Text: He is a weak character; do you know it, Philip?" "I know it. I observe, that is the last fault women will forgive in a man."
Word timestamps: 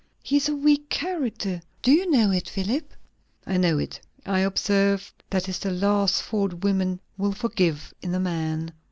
He 0.23 0.37
is 0.37 0.49
a 0.49 0.55
weak 0.55 0.89
character; 0.89 1.61
do 1.83 1.91
you 1.91 2.09
know 2.09 2.31
it, 2.31 2.49
Philip?" 2.49 2.91
"I 3.45 3.57
know 3.57 3.77
it. 3.77 3.99
I 4.25 4.39
observe, 4.39 5.13
that 5.29 5.47
is 5.47 5.59
the 5.59 5.69
last 5.69 6.23
fault 6.23 6.63
women 6.63 6.99
will 7.19 7.33
forgive 7.33 7.93
in 8.01 8.15
a 8.15 8.19
man." 8.19 8.73